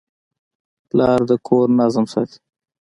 [0.89, 2.39] پلار د کور نظم ساتي.